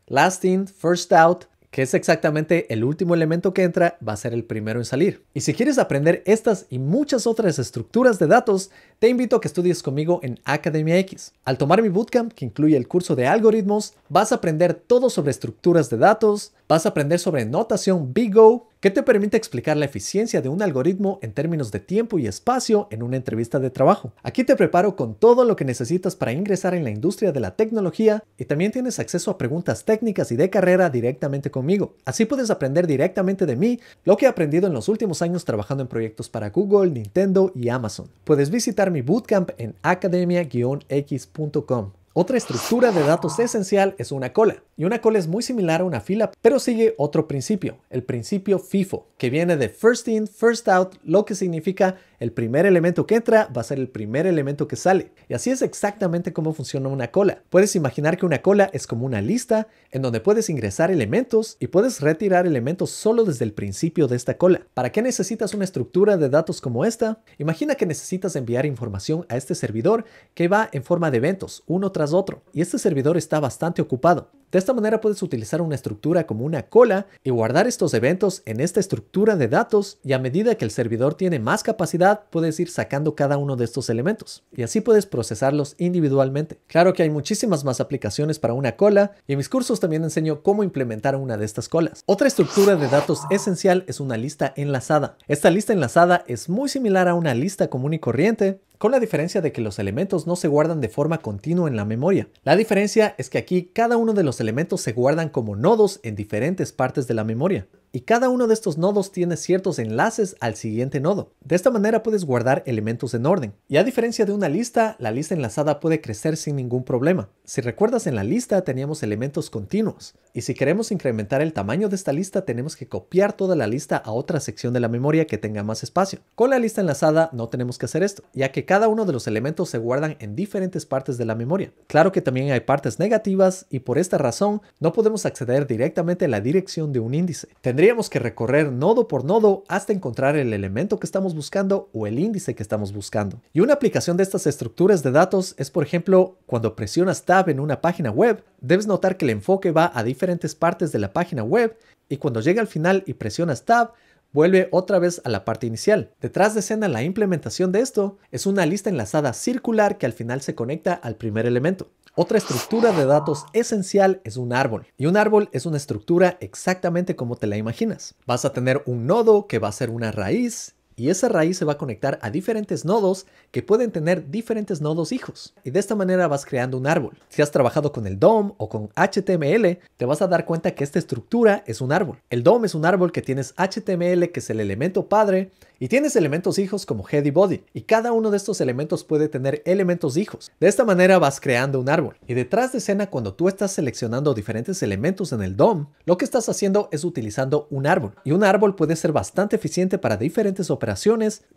Last 0.08 0.46
In, 0.46 0.68
First 0.68 1.14
Out, 1.14 1.46
que 1.72 1.82
es 1.82 1.94
exactamente 1.94 2.72
el 2.74 2.84
último 2.84 3.16
elemento 3.16 3.54
que 3.54 3.64
entra, 3.64 3.98
va 4.06 4.14
a 4.14 4.18
ser 4.18 4.34
el 4.34 4.44
primero 4.44 4.80
en 4.80 4.86
salir. 4.86 5.24
Y 5.34 5.40
si 5.40 5.54
quieres 5.54 5.78
aprender 5.78 6.22
estas 6.26 6.66
y 6.70 6.80
muchas 6.80 7.26
otras 7.26 7.60
estructuras 7.60 8.20
de 8.20 8.28
datos, 8.28 8.72
te 9.00 9.08
invito 9.08 9.38
a 9.38 9.42
que 9.42 9.48
estudies 9.48 9.82
conmigo 9.82 10.20
en 10.22 10.40
Academia 10.44 10.98
X. 10.98 11.32
Al 11.46 11.58
tomar 11.58 11.82
mi 11.82 11.88
bootcamp, 11.88 12.34
que 12.34 12.44
incluye 12.44 12.76
el 12.76 12.90
curso 12.90 13.16
de 13.16 13.26
algoritmos, 13.26 13.94
vas 14.10 14.34
a 14.34 14.36
aprender 14.36 14.74
todo 14.74 15.10
sobre 15.10 15.32
estructuras 15.32 15.90
de 15.90 15.98
datos, 15.98 16.52
vas 16.72 16.86
a 16.86 16.90
aprender 16.90 17.20
sobre 17.20 17.44
notación 17.44 18.14
BigO, 18.14 18.70
que 18.80 18.92
te 18.92 19.04
permite 19.04 19.36
explicar 19.36 19.76
la 19.76 19.84
eficiencia 19.84 20.42
de 20.42 20.48
un 20.48 20.62
algoritmo 20.62 21.20
en 21.22 21.34
términos 21.34 21.70
de 21.70 21.82
tiempo 21.82 22.18
y 22.18 22.28
espacio 22.28 22.88
en 22.92 23.04
una 23.04 23.18
entrevista 23.18 23.60
de 23.60 23.70
trabajo. 23.70 24.14
Aquí 24.24 24.46
te 24.46 24.56
preparo 24.56 24.96
con 24.96 25.16
todo 25.16 25.44
lo 25.44 25.58
que 25.58 25.66
necesitas 25.66 26.16
para 26.16 26.32
ingresar 26.32 26.74
en 26.74 26.86
la 26.86 26.90
industria 26.90 27.34
de 27.34 27.42
la 27.42 27.58
tecnología 27.58 28.24
y 28.38 28.46
también 28.46 28.72
tienes 28.72 29.00
acceso 29.00 29.32
a 29.32 29.38
preguntas 29.38 29.84
técnicas 29.84 30.32
y 30.32 30.38
de 30.38 30.50
carrera 30.50 30.90
directamente 30.90 31.52
conmigo. 31.52 31.96
Así 32.06 32.24
puedes 32.24 32.50
aprender 32.50 32.88
directamente 32.88 33.46
de 33.46 33.58
mí 33.58 33.82
lo 34.06 34.16
que 34.16 34.26
he 34.26 34.30
aprendido 34.30 34.68
en 34.68 34.74
los 34.74 34.88
últimos 34.88 35.22
años 35.22 35.44
trabajando 35.44 35.82
en 35.82 35.90
proyectos 35.90 36.30
para 36.30 36.52
Google, 36.52 36.92
Nintendo 36.92 37.52
y 37.54 37.68
Amazon. 37.68 38.08
Puedes 38.24 38.50
visitar 38.50 38.92
mi 38.92 39.02
bootcamp 39.02 39.50
en 39.58 39.76
academia-x.com. 39.82 41.92
Otra 42.14 42.38
estructura 42.38 42.92
de 42.92 43.04
datos 43.04 43.40
esencial 43.40 43.96
es 43.98 44.12
una 44.12 44.34
cola, 44.34 44.62
y 44.76 44.84
una 44.84 45.00
cola 45.00 45.18
es 45.18 45.28
muy 45.28 45.44
similar 45.44 45.80
a 45.80 45.86
una 45.86 46.02
fila, 46.02 46.32
pero 46.42 46.60
sigue 46.60 46.94
otro 46.98 47.28
principio, 47.28 47.78
el 47.90 48.04
principio 48.04 48.58
FIFO, 48.58 49.08
que 49.18 49.30
viene 49.30 49.56
de 49.56 49.70
first 49.70 50.08
in, 50.08 50.28
first 50.28 50.68
out, 50.68 50.96
lo 51.04 51.24
que 51.24 51.36
significa 51.36 51.98
el 52.20 52.32
primer 52.32 52.66
elemento 52.66 53.06
que 53.06 53.16
entra 53.16 53.48
va 53.56 53.62
a 53.62 53.64
ser 53.64 53.80
el 53.80 53.90
primer 53.90 54.26
elemento 54.28 54.68
que 54.68 54.76
sale. 54.76 55.12
Y 55.30 55.36
así 55.36 55.52
es 55.52 55.62
exactamente 55.62 56.34
cómo 56.34 56.54
funciona 56.54 56.90
una 56.90 57.12
cola. 57.12 57.44
Puedes 57.50 57.76
imaginar 57.76 58.18
que 58.18 58.26
una 58.26 58.42
cola 58.42 58.70
es 58.74 58.88
como 58.88 59.06
una 59.06 59.22
lista 59.22 59.68
en 59.92 60.02
donde 60.02 60.20
puedes 60.20 60.50
ingresar 60.50 60.90
elementos 60.90 61.58
y 61.60 61.68
puedes 61.68 62.02
retirar 62.02 62.48
elementos 62.48 62.90
solo 62.90 63.24
desde 63.24 63.46
el 63.46 63.54
principio 63.54 64.08
de 64.08 64.16
esta 64.16 64.38
cola. 64.38 64.62
¿Para 64.74 64.92
qué 64.92 65.04
necesitas 65.04 65.54
una 65.54 65.64
estructura 65.64 66.18
de 66.18 66.30
datos 66.30 66.60
como 66.60 66.86
esta? 66.86 67.22
Imagina 67.38 67.76
que 67.76 67.86
necesitas 67.86 68.36
enviar 68.36 68.66
información 68.66 69.26
a 69.30 69.38
este 69.38 69.54
servidor 69.54 70.06
que 70.34 70.48
va 70.48 70.70
en 70.72 70.84
forma 70.84 71.12
de 71.12 71.18
eventos, 71.18 71.64
uno 71.68 71.92
tras 71.92 72.01
otro, 72.06 72.42
y 72.54 72.62
este 72.62 72.80
servidor 72.80 73.18
está 73.18 73.40
bastante 73.40 73.82
ocupado. 73.82 74.30
De 74.52 74.60
esta 74.60 74.74
manera 74.74 75.00
puedes 75.00 75.24
utilizar 75.24 75.62
una 75.62 75.76
estructura 75.76 76.28
como 76.28 76.44
una 76.44 76.64
cola 76.64 77.08
y 77.24 77.30
guardar 77.30 77.68
estos 77.68 77.94
eventos 77.94 78.42
en 78.46 78.60
esta 78.60 78.82
estructura 78.82 79.38
de 79.38 79.48
datos 79.48 80.00
y 80.04 80.12
a 80.12 80.20
medida 80.20 80.56
que 80.56 80.66
el 80.66 80.72
servidor 80.72 81.14
tiene 81.14 81.40
más 81.40 81.64
capacidad 81.64 82.24
puedes 82.30 82.60
ir 82.60 82.70
sacando 82.70 83.16
cada 83.16 83.38
uno 83.38 83.56
de 83.56 83.64
estos 83.64 83.90
elementos 83.90 84.44
y 84.54 84.64
así 84.64 84.82
puedes 84.82 85.06
procesarlos 85.06 85.76
individualmente. 85.78 86.60
Claro 86.68 86.92
que 86.94 87.04
hay 87.04 87.10
muchísimas 87.10 87.64
más 87.64 87.80
aplicaciones 87.80 88.40
para 88.40 88.54
una 88.54 88.76
cola 88.76 89.14
y 89.26 89.34
en 89.34 89.38
mis 89.38 89.48
cursos 89.48 89.80
también 89.80 90.04
enseño 90.04 90.44
cómo 90.44 90.66
implementar 90.66 91.16
una 91.16 91.38
de 91.38 91.46
estas 91.46 91.70
colas. 91.70 92.04
Otra 92.06 92.28
estructura 92.28 92.76
de 92.76 92.90
datos 92.90 93.22
esencial 93.30 93.86
es 93.88 94.02
una 94.02 94.18
lista 94.18 94.54
enlazada. 94.58 95.18
Esta 95.30 95.50
lista 95.50 95.72
enlazada 95.72 96.26
es 96.28 96.50
muy 96.50 96.68
similar 96.68 97.08
a 97.08 97.14
una 97.14 97.34
lista 97.34 97.70
común 97.70 97.94
y 97.94 98.00
corriente, 98.00 98.60
con 98.82 98.92
la 98.92 99.00
diferencia 99.00 99.42
de 99.42 99.52
que 99.52 99.62
los 99.62 99.78
elementos 99.78 100.26
no 100.26 100.36
se 100.36 100.48
guardan 100.48 100.82
de 100.82 100.90
forma 100.90 101.20
continua 101.20 101.70
en 101.70 101.76
la 101.76 101.86
memoria. 101.86 102.30
La 102.44 102.56
diferencia 102.56 103.14
es 103.20 103.30
que 103.30 103.38
aquí 103.38 103.70
cada 103.72 103.96
uno 103.96 104.14
de 104.14 104.24
los 104.24 104.42
elementos 104.42 104.82
se 104.82 104.92
guardan 104.92 105.30
como 105.30 105.56
nodos 105.56 106.00
en 106.02 106.16
diferentes 106.16 106.72
partes 106.72 107.06
de 107.06 107.14
la 107.14 107.24
memoria 107.24 107.68
y 107.94 108.02
cada 108.02 108.30
uno 108.30 108.48
de 108.48 108.54
estos 108.54 108.78
nodos 108.78 109.12
tiene 109.12 109.36
ciertos 109.36 109.80
enlaces 109.80 110.36
al 110.40 110.56
siguiente 110.56 111.00
nodo. 111.00 111.34
De 111.44 111.56
esta 111.56 111.72
manera 111.72 112.04
puedes 112.04 112.26
guardar 112.26 112.64
elementos 112.66 113.14
en 113.14 113.26
orden. 113.26 113.54
Y 113.68 113.78
a 113.78 113.84
diferencia 113.84 114.26
de 114.26 114.34
una 114.34 114.50
lista, 114.50 114.96
la 115.00 115.12
lista 115.12 115.36
enlazada 115.36 115.80
puede 115.80 116.02
crecer 116.02 116.38
sin 116.38 116.56
ningún 116.56 116.84
problema. 116.84 117.30
Si 117.44 117.60
recuerdas 117.60 118.08
en 118.08 118.16
la 118.16 118.24
lista 118.24 118.64
teníamos 118.64 119.04
elementos 119.04 119.50
continuos 119.50 120.16
y 120.34 120.42
si 120.42 120.54
queremos 120.54 120.92
incrementar 120.92 121.42
el 121.42 121.52
tamaño 121.52 121.90
de 121.90 121.96
esta 121.96 122.14
lista 122.14 122.46
tenemos 122.46 122.78
que 122.78 122.88
copiar 122.88 123.34
toda 123.34 123.56
la 123.56 123.68
lista 123.68 123.98
a 123.98 124.12
otra 124.12 124.40
sección 124.40 124.74
de 124.74 124.80
la 124.80 124.88
memoria 124.88 125.28
que 125.28 125.38
tenga 125.38 125.64
más 125.64 125.84
espacio. 125.84 126.20
Con 126.36 126.52
la 126.52 126.60
lista 126.60 126.80
enlazada 126.80 127.30
no 127.34 127.50
tenemos 127.50 127.78
que 127.78 127.88
hacer 127.88 128.04
esto, 128.04 128.24
ya 128.34 128.52
que 128.54 128.66
cada 128.66 128.88
uno 128.88 129.06
de 129.06 129.12
los 129.12 129.28
elementos 129.28 129.70
se 129.70 129.78
guardan 129.78 130.16
en 130.20 130.36
diferentes 130.36 130.86
partes 130.86 131.18
de 131.18 131.26
la 131.26 131.36
memoria. 131.36 131.74
Claro 131.88 132.14
que 132.14 132.22
también 132.22 132.52
hay 132.52 132.62
partes 132.62 133.00
negativas 133.00 133.66
y 133.70 133.80
por 133.80 133.98
esta 133.98 134.18
razón 134.18 134.62
no 134.80 134.94
podemos 134.94 135.26
acceder 135.26 135.68
directamente 135.68 136.26
a 136.26 136.30
la 136.30 136.40
dirección 136.40 136.94
de 136.94 137.00
un 137.00 137.14
índice. 137.14 137.50
Tendríamos 137.82 138.12
que 138.12 138.20
recorrer 138.20 138.72
nodo 138.72 139.08
por 139.08 139.26
nodo 139.26 139.64
hasta 139.68 139.92
encontrar 139.92 140.36
el 140.36 140.54
elemento 140.54 141.00
que 141.00 141.08
estamos 141.08 141.34
buscando 141.34 141.90
o 141.94 142.06
el 142.06 142.20
índice 142.20 142.54
que 142.54 142.62
estamos 142.62 142.94
buscando. 142.94 143.42
Y 143.54 143.62
una 143.62 143.74
aplicación 143.74 144.18
de 144.18 144.22
estas 144.22 144.46
estructuras 144.46 145.02
de 145.02 145.10
datos 145.10 145.56
es, 145.58 145.72
por 145.72 145.84
ejemplo, 145.84 146.38
cuando 146.46 146.76
presionas 146.76 147.26
Tab 147.26 147.50
en 147.50 147.60
una 147.60 147.82
página 147.82 148.12
web, 148.12 148.44
debes 148.60 148.86
notar 148.86 149.18
que 149.18 149.26
el 149.26 149.32
enfoque 149.32 149.72
va 149.72 149.92
a 149.96 150.04
diferentes 150.04 150.54
partes 150.54 150.92
de 150.92 151.00
la 151.00 151.12
página 151.12 151.42
web 151.42 151.76
y 152.08 152.18
cuando 152.18 152.40
llega 152.42 152.62
al 152.62 152.68
final 152.68 153.04
y 153.08 153.16
presionas 153.16 153.66
Tab, 153.66 153.94
vuelve 154.34 154.68
otra 154.72 155.00
vez 155.00 155.22
a 155.26 155.30
la 155.30 155.46
parte 155.46 155.68
inicial. 155.68 156.12
Detrás 156.22 156.54
de 156.54 156.62
escena 156.62 156.88
la 156.88 157.04
implementación 157.04 157.72
de 157.72 157.82
esto 157.82 158.18
es 158.32 158.46
una 158.46 158.66
lista 158.66 158.90
enlazada 158.90 159.34
circular 159.34 159.98
que 159.98 160.06
al 160.06 160.14
final 160.14 160.42
se 160.42 160.56
conecta 160.56 160.94
al 160.94 161.16
primer 161.16 161.46
elemento. 161.46 161.90
Otra 162.14 162.38
estructura 162.38 162.92
de 162.92 163.06
datos 163.06 163.46
esencial 163.54 164.20
es 164.26 164.36
un 164.36 164.52
árbol. 164.52 164.86
Y 164.98 165.06
un 165.06 165.16
árbol 165.16 165.50
es 165.54 165.66
una 165.66 165.78
estructura 165.78 166.38
exactamente 166.42 167.16
como 167.16 167.38
te 167.38 167.48
la 167.48 167.56
imaginas. 167.56 168.16
Vas 168.26 168.44
a 168.44 168.52
tener 168.52 168.84
un 168.86 169.08
nodo 169.08 169.48
que 169.48 169.60
va 169.60 169.70
a 169.70 169.74
ser 169.74 169.90
una 169.90 170.12
raíz 170.12 170.76
y 171.02 171.10
esa 171.10 171.30
raíz 171.30 171.58
se 171.58 171.66
va 171.66 171.74
a 171.74 171.78
conectar 171.80 172.20
a 172.22 172.30
diferentes 172.30 172.86
nodos 172.86 173.26
que 173.50 173.64
pueden 173.64 173.90
tener 173.90 174.30
diferentes 174.30 174.82
nodos 174.82 175.12
hijos. 175.12 175.56
Y 175.64 175.72
de 175.72 175.80
esta 175.80 175.96
manera 175.96 176.28
vas 176.28 176.46
creando 176.46 176.78
un 176.78 176.86
árbol. 176.86 177.18
Si 177.28 177.42
has 177.42 177.50
trabajado 177.50 177.92
con 177.92 178.06
el 178.06 178.20
DOM 178.20 178.54
o 178.58 178.70
con 178.70 178.92
HTML, 178.96 179.80
te 179.98 180.06
vas 180.06 180.22
a 180.22 180.28
dar 180.28 180.46
cuenta 180.46 180.76
que 180.76 180.84
esta 180.84 181.00
estructura 181.00 181.64
es 181.66 181.82
un 181.82 181.92
árbol. 181.92 182.20
El 182.30 182.44
DOM 182.44 182.66
es 182.66 182.76
un 182.76 182.86
árbol 182.86 183.12
que 183.12 183.24
tienes 183.24 183.56
HTML, 183.58 184.30
que 184.30 184.42
es 184.42 184.50
el 184.52 184.60
elemento 184.60 185.08
padre, 185.08 185.50
y 185.80 185.88
tienes 185.88 186.16
elementos 186.16 186.60
hijos 186.60 186.86
como 186.86 187.04
head 187.10 187.26
y 187.26 187.32
body, 187.32 187.64
y 187.74 187.82
cada 187.82 188.12
uno 188.12 188.30
de 188.30 188.38
estos 188.38 188.62
elementos 188.62 189.04
puede 189.04 189.28
tener 189.28 189.64
elementos 189.66 190.16
hijos. 190.16 190.52
De 190.60 190.68
esta 190.68 190.86
manera 190.86 191.18
vas 191.18 191.42
creando 191.42 191.80
un 191.80 191.90
árbol. 191.90 192.18
Y 192.28 192.36
detrás 192.36 192.72
de 192.72 192.78
escena, 192.78 193.10
cuando 193.10 193.34
tú 193.34 193.48
estás 193.48 193.72
seleccionando 193.72 194.36
diferentes 194.36 194.84
elementos 194.84 195.34
en 195.34 195.42
el 195.42 195.58
DOM, 195.58 195.88
lo 196.06 196.20
que 196.20 196.26
estás 196.26 196.48
haciendo 196.50 196.88
es 196.92 197.04
utilizando 197.04 197.66
un 197.72 197.88
árbol. 197.88 198.14
Y 198.24 198.32
un 198.32 198.44
árbol 198.44 198.76
puede 198.76 198.96
ser 198.96 199.12
bastante 199.12 199.56
eficiente 199.56 199.98
para 199.98 200.18
diferentes 200.18 200.70
operaciones, 200.70 200.91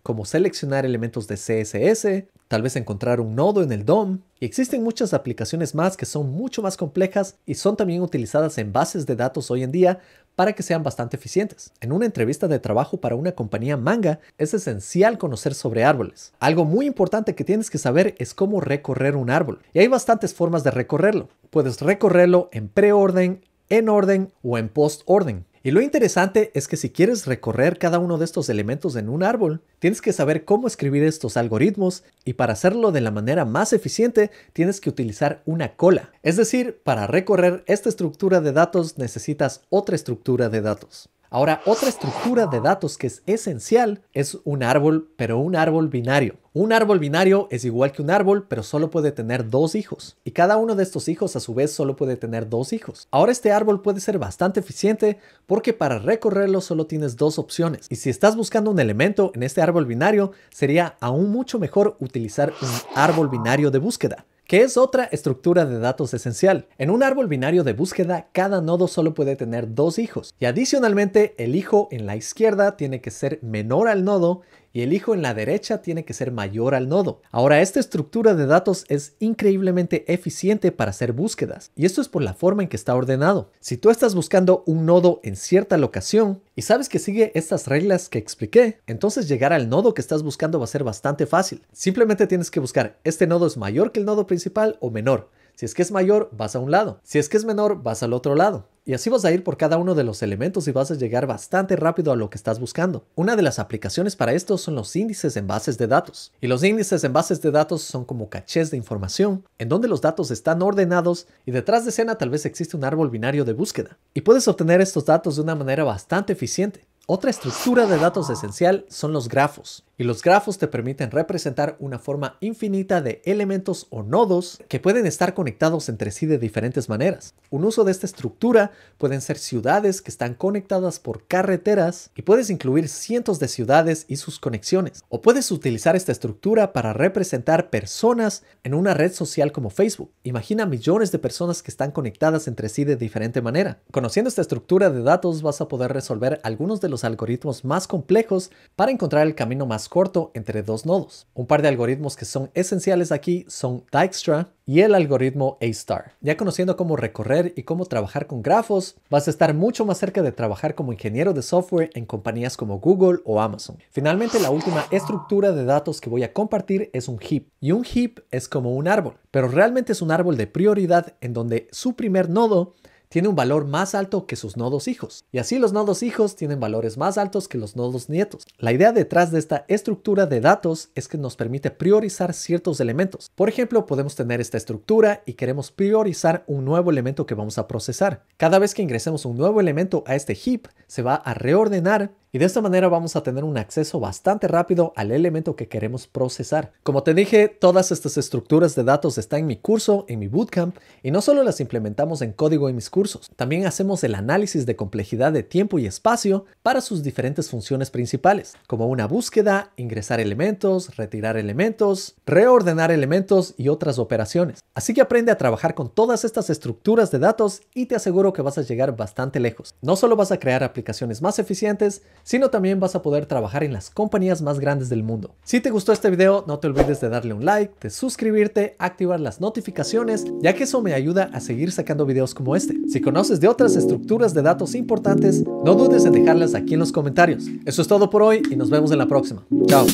como 0.03 0.25
seleccionar 0.25 0.85
elementos 0.85 1.27
de 1.27 1.37
CSS, 1.37 2.29
tal 2.49 2.63
vez 2.63 2.77
encontrar 2.77 3.21
un 3.21 3.35
nodo 3.35 3.63
en 3.63 3.73
el 3.73 3.85
DOM, 3.85 4.21
y 4.39 4.45
existen 4.45 4.83
muchas 4.83 5.15
aplicaciones 5.15 5.75
más 5.75 5.97
que 5.97 6.07
son 6.07 6.31
mucho 6.31 6.63
más 6.63 6.77
complejas 6.77 7.37
y 7.47 7.55
son 7.55 7.77
también 7.77 8.03
utilizadas 8.03 8.59
en 8.59 8.73
bases 8.73 9.07
de 9.07 9.17
datos 9.17 9.51
hoy 9.51 9.63
en 9.63 9.73
día 9.73 10.01
para 10.37 10.53
que 10.53 10.63
sean 10.63 10.83
bastante 10.83 11.17
eficientes. 11.17 11.73
En 11.81 11.93
una 11.93 12.07
entrevista 12.07 12.49
de 12.49 12.59
trabajo 12.59 12.99
para 12.99 13.15
una 13.15 13.33
compañía 13.33 13.77
manga 13.77 14.21
es 14.39 14.53
esencial 14.53 15.19
conocer 15.19 15.55
sobre 15.55 15.85
árboles. 15.85 16.33
Algo 16.41 16.65
muy 16.65 16.87
importante 16.87 17.35
que 17.35 17.45
tienes 17.45 17.71
que 17.71 17.79
saber 17.79 18.15
es 18.19 18.35
cómo 18.35 18.61
recorrer 18.61 19.17
un 19.17 19.31
árbol. 19.31 19.61
Y 19.73 19.79
hay 19.79 19.89
bastantes 19.89 20.35
formas 20.35 20.65
de 20.65 20.71
recorrerlo. 20.71 21.29
Puedes 21.51 21.81
recorrerlo 21.81 22.49
en 22.53 22.69
preorden, 22.69 23.45
en 23.69 23.89
orden 23.89 24.33
o 24.43 24.59
en 24.59 24.69
post-orden. 24.69 25.47
Y 25.67 25.71
lo 25.71 25.81
interesante 25.81 26.51
es 26.53 26.69
que 26.69 26.77
si 26.77 26.91
quieres 26.91 27.25
recorrer 27.25 27.79
cada 27.79 27.99
uno 27.99 28.19
de 28.19 28.27
estos 28.27 28.51
elementos 28.51 28.97
en 28.97 29.09
un 29.09 29.23
árbol, 29.23 29.63
tienes 29.79 30.03
que 30.03 30.13
saber 30.13 30.45
cómo 30.45 30.67
escribir 30.67 31.05
estos 31.05 31.39
algoritmos 31.39 32.05
y 32.23 32.35
para 32.35 32.53
hacerlo 32.53 32.93
de 32.93 33.01
la 33.01 33.11
manera 33.11 33.47
más 33.47 33.73
eficiente 33.73 34.31
tienes 34.53 34.79
que 34.79 34.91
utilizar 34.91 35.41
una 35.47 35.75
cola. 35.75 36.13
Es 36.23 36.37
decir, 36.37 36.83
para 36.85 37.07
recorrer 37.07 37.65
esta 37.67 37.89
estructura 37.89 38.43
de 38.43 38.53
datos 38.53 38.99
necesitas 38.99 39.63
otra 39.71 39.97
estructura 39.97 40.51
de 40.51 40.61
datos. 40.61 41.09
Ahora, 41.35 41.63
otra 41.67 41.89
estructura 41.89 42.47
de 42.47 42.61
datos 42.61 42.97
que 42.97 43.09
es 43.09 43.25
esencial 43.27 44.05
es 44.13 44.39
un 44.45 44.63
árbol, 44.63 45.11
pero 45.17 45.37
un 45.41 45.57
árbol 45.57 45.89
binario. 45.89 46.37
Un 46.53 46.73
árbol 46.73 47.01
binario 47.01 47.49
es 47.51 47.65
igual 47.65 47.91
que 47.91 48.03
un 48.03 48.11
árbol, 48.11 48.47
pero 48.47 48.63
solo 48.63 48.89
puede 48.89 49.11
tener 49.11 49.51
dos 49.51 49.75
hijos. 49.75 50.17
Y 50.23 50.31
cada 50.31 50.57
uno 50.59 50.77
de 50.77 50.85
estos 50.85 51.09
hijos 51.09 51.35
a 51.35 51.41
su 51.41 51.53
vez 51.53 51.73
solo 51.73 51.97
puede 51.97 52.17
tener 52.17 52.49
dos 52.49 52.73
hijos. 52.73 53.09
Ahora 53.11 53.33
este 53.33 53.51
árbol 53.51 53.83
puede 53.83 53.99
ser 53.99 54.21
bastante 54.21 54.61
eficiente 54.61 55.19
porque 55.45 55.73
para 55.73 55.99
recorrerlo 55.99 56.61
solo 56.61 56.87
tienes 56.87 57.17
dos 57.17 57.41
opciones. 57.41 57.89
Y 57.91 57.97
si 57.97 58.11
estás 58.11 58.37
buscando 58.37 58.71
un 58.71 58.79
elemento 58.79 59.33
en 59.35 59.43
este 59.43 59.61
árbol 59.61 59.87
binario, 59.87 60.31
sería 60.51 60.95
aún 61.01 61.33
mucho 61.33 61.59
mejor 61.59 61.97
utilizar 61.99 62.53
un 62.63 62.69
árbol 62.95 63.29
binario 63.29 63.73
de 63.73 63.81
búsqueda 63.81 64.25
que 64.47 64.63
es 64.63 64.77
otra 64.77 65.05
estructura 65.05 65.65
de 65.67 65.79
datos 65.79 66.15
esencial. 66.15 66.67
En 66.79 66.91
un 66.91 67.03
árbol 67.03 67.29
binario 67.29 67.65
de 67.65 67.73
búsqueda, 67.73 68.29
cada 68.33 68.61
nodo 68.61 68.89
solo 68.89 69.15
puede 69.15 69.37
tener 69.37 69.75
dos 69.75 69.99
hijos, 69.99 70.35
y 70.39 70.45
adicionalmente 70.45 71.35
el 71.39 71.57
hijo 71.57 71.89
en 71.91 72.07
la 72.07 72.17
izquierda 72.17 72.77
tiene 72.77 73.01
que 73.01 73.11
ser 73.11 73.39
menor 73.43 73.89
al 73.89 74.05
nodo 74.05 74.43
y 74.75 74.83
el 74.83 74.93
hijo 74.93 75.15
en 75.15 75.23
la 75.23 75.33
derecha 75.33 75.81
tiene 75.81 76.05
que 76.05 76.13
ser 76.13 76.33
mayor 76.33 76.75
al 76.75 76.89
nodo. 76.89 77.23
Ahora, 77.31 77.63
esta 77.63 77.81
estructura 77.81 78.35
de 78.35 78.45
datos 78.45 78.85
es 78.89 79.15
increíblemente 79.21 80.13
eficiente 80.13 80.73
para 80.73 80.91
hacer 80.91 81.13
búsquedas, 81.13 81.71
y 81.77 81.87
esto 81.87 82.03
es 82.03 82.09
por 82.09 82.23
la 82.23 82.35
forma 82.35 82.63
en 82.63 82.69
que 82.69 82.77
está 82.77 82.95
ordenado. 82.95 83.53
Si 83.61 83.77
tú 83.79 83.89
estás 83.89 84.15
buscando 84.17 84.65
un 84.67 84.85
nodo 84.85 85.21
en 85.23 85.37
cierta 85.37 85.79
locación 85.79 86.43
y 86.57 86.63
sabes 86.63 86.89
que 86.89 86.99
sigue 86.99 87.31
estas 87.37 87.69
reglas 87.69 88.09
que 88.09 88.19
expliqué, 88.19 88.81
entonces 88.89 89.29
llegar 89.29 89.53
al 89.53 89.69
nodo 89.69 89.95
que 89.95 90.01
estás 90.01 90.25
buscando 90.25 90.59
va 90.59 90.65
a 90.65 90.69
ser 90.69 90.83
bastante 90.83 91.25
fácil. 91.27 91.63
Simplemente 91.73 92.27
tienes 92.27 92.51
que 92.51 92.61
buscar, 92.61 92.99
¿este 93.05 93.29
nodo 93.29 93.47
es 93.47 93.57
mayor 93.57 93.93
que 93.93 94.01
el 94.01 94.07
nodo 94.07 94.27
principal 94.27 94.77
o 94.81 94.91
menor? 94.91 95.31
Si 95.57 95.65
es 95.65 95.75
que 95.75 95.83
es 95.83 95.93
mayor, 95.93 96.31
vas 96.33 96.57
a 96.57 96.59
un 96.59 96.71
lado. 96.71 97.01
Si 97.03 97.19
es 97.19 97.29
que 97.29 97.37
es 97.37 97.45
menor, 97.45 97.83
vas 97.83 98.03
al 98.03 98.13
otro 98.13 98.35
lado. 98.35 98.69
Y 98.87 98.93
así 98.93 99.09
vas 99.09 99.25
a 99.25 99.33
ir 99.33 99.45
por 99.45 99.57
cada 99.57 99.79
uno 99.79 99.95
de 99.95 100.05
los 100.05 100.23
elementos 100.23 100.69
y 100.69 100.73
vas 100.73 100.91
a 100.91 100.95
llegar 100.95 101.27
bastante 101.27 101.75
rápido 101.75 102.13
a 102.13 102.17
lo 102.17 102.29
que 102.29 102.37
estás 102.37 102.61
buscando. 102.61 103.07
Una 103.15 103.35
de 103.35 103.41
las 103.41 103.59
aplicaciones 103.59 104.15
para 104.15 104.35
esto 104.35 104.59
son 104.59 104.75
los 104.75 104.95
índices 104.95 105.37
en 105.39 105.47
bases 105.47 105.79
de 105.79 105.87
datos. 105.87 106.33
Y 106.43 106.49
los 106.49 106.63
índices 106.63 107.03
en 107.03 107.15
bases 107.15 107.41
de 107.41 107.51
datos 107.51 107.81
son 107.81 108.05
como 108.05 108.29
cachés 108.29 108.71
de 108.71 108.77
información, 108.77 109.45
en 109.59 109.71
donde 109.71 109.89
los 109.89 110.03
datos 110.03 110.31
están 110.31 110.61
ordenados 110.61 111.29
y 111.47 111.51
detrás 111.51 111.85
de 111.85 111.91
escena 111.91 112.19
tal 112.19 112.29
vez 112.29 112.45
existe 112.45 112.77
un 112.77 112.85
árbol 112.85 113.09
binario 113.09 113.47
de 113.47 113.55
búsqueda. 113.55 113.97
Y 114.13 114.21
puedes 114.21 114.49
obtener 114.49 114.83
estos 114.83 115.07
datos 115.07 115.37
de 115.37 115.43
una 115.43 115.55
manera 115.55 115.85
bastante 115.85 116.35
eficiente. 116.35 116.85
Otra 117.07 117.31
estructura 117.31 117.87
de 117.87 117.99
datos 117.99 118.31
esencial 118.31 118.87
son 118.89 119.13
los 119.13 119.29
grafos, 119.29 119.85
y 119.97 120.05
los 120.05 120.23
grafos 120.23 120.59
te 120.59 120.69
permiten 120.69 121.11
representar 121.11 121.77
una 121.79 121.99
forma 121.99 122.37
infinita 122.41 123.01
de 123.01 123.23
elementos 123.25 123.87
o 123.91 124.03
nodos 124.03 124.61
que 124.69 124.81
pueden 124.81 125.07
estar 125.07 125.35
conectados 125.35 125.89
entre 125.89 126.11
sí 126.11 126.27
de 126.27 126.39
diferentes 126.39 126.89
maneras. 126.89 127.35
Un 127.51 127.65
uso 127.65 127.85
de 127.85 127.93
esta 127.93 128.07
estructura 128.07 128.73
pueden 128.99 129.21
ser 129.21 129.39
ciudades 129.39 130.03
que 130.03 130.11
están 130.11 130.35
conectadas 130.35 130.99
por 130.99 131.27
carreteras 131.27 132.11
y 132.17 132.23
puedes 132.23 132.51
incluir 132.51 132.89
cientos 132.89 133.39
de 133.39 133.49
ciudades 133.49 134.07
y 134.09 134.17
sus 134.17 134.41
conexiones. 134.41 135.05
O 135.09 135.21
puedes 135.21 135.51
utilizar 135.51 135.95
esta 135.97 136.13
estructura 136.13 136.73
para 136.73 136.93
representar 136.93 137.71
personas 137.71 138.43
en 138.65 138.75
una 138.75 138.95
red 138.95 139.13
social 139.13 139.53
como 139.53 139.71
Facebook. 139.71 140.11
Imagina 140.25 140.67
millones 140.67 141.13
de 141.13 141.19
personas 141.19 141.63
que 141.63 141.71
están 141.71 141.93
conectadas 141.93 142.49
entre 142.49 142.69
sí 142.69 142.85
de 142.85 142.97
diferente 142.97 143.41
manera. 143.43 143.79
Conociendo 143.93 144.29
esta 144.29 144.43
estructura 144.43 144.91
de 144.91 145.03
datos 145.03 145.43
vas 145.43 145.61
a 145.61 145.69
poder 145.69 145.93
resolver 145.93 146.41
algunos 146.43 146.81
de 146.81 146.89
los 146.89 147.05
algoritmos 147.05 147.65
más 147.65 147.87
complejos 147.87 148.51
para 148.77 148.91
encontrar 148.91 149.27
el 149.27 149.35
camino 149.35 149.67
corto 149.89 150.31
entre 150.35 150.63
dos 150.63 150.87
nodos. 150.87 151.27
Un 151.35 151.47
par 151.47 151.63
de 151.63 151.69
algoritmos 151.69 152.17
que 152.17 152.25
son 152.25 152.51
esenciales 152.55 153.13
aquí 153.13 153.45
son 153.49 153.85
Dijkstra 153.93 154.49
y 154.67 154.81
el 154.81 154.95
algoritmo 154.95 155.59
A-star. 155.61 156.13
Ya 156.21 156.37
conociendo 156.37 156.77
cómo 156.77 156.97
recorrer 156.97 157.53
y 157.57 157.65
cómo 157.65 157.85
trabajar 157.87 158.27
con 158.27 158.43
grafos, 158.43 158.97
vas 159.11 159.27
a 159.27 159.31
estar 159.31 159.55
mucho 159.55 159.85
más 159.85 159.99
cerca 159.99 160.23
de 160.23 160.33
trabajar 160.33 160.75
como 160.75 160.93
ingeniero 160.93 161.33
de 161.33 161.43
software 161.43 161.91
en 161.95 162.07
compañías 162.07 162.57
como 162.57 162.79
Google 162.79 163.21
o 163.25 163.41
Amazon. 163.41 163.79
Finalmente, 163.91 164.41
la 164.41 164.51
última 164.51 164.87
estructura 164.91 165.53
de 165.53 165.65
datos 165.65 166.01
que 166.01 166.11
voy 166.11 166.23
a 166.23 166.33
compartir 166.33 166.91
es 166.93 167.09
un 167.09 167.19
heap. 167.19 167.45
Y 167.61 167.73
un 167.73 167.85
heap 167.85 168.21
es 168.31 168.49
como 168.49 168.75
un 168.75 168.89
árbol, 168.89 169.19
pero 169.31 169.49
realmente 169.49 169.93
es 169.93 170.03
un 170.03 170.11
árbol 170.11 170.37
de 170.37 170.47
prioridad 170.47 171.15
en 171.21 171.33
donde 171.33 171.69
su 171.71 171.95
primer 171.95 172.31
nodo 172.31 172.75
tiene 173.15 173.29
un 173.29 173.37
valor 173.37 173.65
más 173.65 173.95
alto 173.95 174.27
que 174.27 174.35
sus 174.35 174.57
nodos 174.57 174.89
hijos. 174.89 175.25
Y 175.31 175.39
así 175.39 175.61
los 175.61 175.73
nodos 175.73 176.03
hijos 176.03 176.35
tienen 176.35 176.59
valores 176.59 176.99
más 176.99 177.17
altos 177.17 177.47
que 177.47 177.59
los 177.59 177.77
nodos 177.77 178.09
nietos. 178.09 178.45
La 178.59 178.73
idea 178.73 178.91
detrás 178.91 179.31
de 179.31 179.39
esta 179.39 179.65
estructura 179.69 180.27
de 180.27 180.41
datos 180.41 180.89
es 180.97 181.07
que 181.07 181.17
nos 181.17 181.37
permite 181.37 181.71
priorizar 181.71 182.35
ciertos 182.35 182.81
elementos. 182.81 183.31
Por 183.37 183.49
ejemplo, 183.49 183.87
podemos 183.87 184.17
tener 184.17 184.41
esta 184.41 184.57
estructura 184.57 185.23
y 185.27 185.35
queremos 185.35 185.71
priorizar 185.71 186.43
un 186.49 186.65
nuevo 186.65 186.91
elemento 186.91 187.25
que 187.25 187.37
vamos 187.37 187.57
a 187.57 187.69
procesar. 187.69 188.25
Cada 188.37 188.59
vez 188.59 188.75
que 188.75 188.83
ingresemos 188.83 189.25
un 189.27 189.37
nuevo 189.37 189.61
elemento 189.61 190.03
a 190.09 190.17
este 190.17 190.35
heap, 190.35 190.67
se 190.89 191.03
va 191.03 191.15
a 191.15 191.35
reordenar 191.35 192.11
y 192.35 192.39
de 192.39 192.47
esta 192.47 192.61
manera 192.61 192.89
vamos 192.89 193.15
a 193.15 193.23
tener 193.23 193.45
un 193.45 193.57
acceso 193.57 194.01
bastante 194.01 194.49
rápido 194.49 194.93
al 194.97 195.13
elemento 195.13 195.55
que 195.55 195.69
queremos 195.69 196.09
procesar. 196.09 196.73
Como 196.83 197.05
te 197.05 197.15
dije, 197.15 197.47
todas 197.47 197.93
estas 197.93 198.17
estructuras 198.17 198.75
de 198.75 198.83
datos 198.83 199.19
están 199.19 199.39
en 199.39 199.47
mi 199.47 199.57
curso, 199.57 200.05
en 200.09 200.19
mi 200.19 200.27
bootcamp, 200.27 200.77
y 201.05 201.13
no 201.13 201.21
solo 201.21 201.45
las 201.45 201.61
implementamos 201.61 202.23
en 202.23 202.33
código 202.33 202.69
en 202.69 202.75
mis 202.75 202.91
cursos, 202.91 203.31
también 203.37 203.67
hacemos 203.67 204.03
el 204.03 204.17
análisis 204.17 204.67
de 204.67 204.75
complejidad 204.75 205.31
de 205.31 205.45
tiempo 205.45 205.79
y 205.79 205.87
espacio 205.87 206.45
para 206.65 206.81
sus 206.81 207.05
diferentes 207.05 207.49
funciones 207.51 207.93
principales, 207.93 208.57
como 208.67 208.89
una 208.89 209.07
búsqueda, 209.07 209.71
ingresar 209.77 210.19
elementos, 210.19 210.97
retirar 210.97 211.37
elementos, 211.37 212.17
reordenar 212.27 212.91
elementos 212.91 213.55
y 213.59 213.69
otras 213.69 214.01
operaciones. 214.01 214.65
Así 214.75 214.93
que 214.93 215.03
aprende 215.03 215.31
a 215.31 215.39
trabajar 215.39 215.77
con 215.77 215.89
todas 215.89 216.25
estas 216.25 216.51
estructuras 216.51 217.13
de 217.13 217.21
datos 217.21 217.63
y 217.75 217.87
te 217.87 217.95
aseguro 217.95 218.33
que 218.33 218.43
vas 218.43 218.59
a 218.59 218.63
llegar 218.63 218.97
bastante 218.97 219.39
lejos. 219.39 219.77
No 219.83 219.95
solo 219.95 220.17
vas 220.17 220.33
a 220.33 220.41
crear 220.41 220.65
aplicaciones 220.65 221.23
más 221.23 221.39
eficientes, 221.39 222.03
sino 222.25 222.51
también 222.51 222.81
vas 222.81 222.97
a 222.97 223.03
poder 223.03 223.27
trabajar 223.27 223.63
en 223.63 223.73
las 223.73 223.91
compañías 223.91 224.43
más 224.43 224.59
grandes 224.59 224.89
del 224.89 225.05
mundo. 225.05 225.35
Si 225.45 225.61
te 225.61 225.71
gustó 225.71 225.93
este 225.93 226.11
video, 226.11 226.45
no 226.49 226.59
te 226.59 226.67
olvides 226.67 227.01
de 227.01 227.09
darle 227.09 227.35
un 227.35 227.45
like, 227.45 227.75
de 227.81 227.91
suscribirte, 227.91 228.75
activar 228.79 229.21
las 229.21 229.41
notificaciones, 229.41 230.25
ya 230.41 230.55
que 230.55 230.65
eso 230.65 230.83
me 230.83 230.95
ayuda 230.95 231.31
a 231.33 231.41
seguir 231.41 231.71
sacando 231.71 232.07
videos 232.07 232.35
como 232.35 232.57
este. 232.57 232.77
Si 232.89 233.01
conoces 233.01 233.41
de 233.41 233.49
otras 233.49 233.77
estructuras 233.77 234.35
de 234.35 234.43
datos 234.43 234.75
importantes, 234.75 235.45
no 235.65 235.75
dudes 235.75 236.05
en 236.05 236.13
dejarlas 236.13 236.55
aquí 236.55 236.75
en 236.75 236.81
los 236.81 236.93
comentarios. 236.93 237.45
Eso 237.65 237.83
es 237.83 237.89
todo 237.89 238.11
por 238.11 238.23
hoy 238.23 238.43
y 238.51 238.57
nos 238.57 238.71
vemos 238.71 238.91
en 238.91 238.99
la 238.99 239.07
próxima. 239.07 239.45
Chao. 239.67 239.87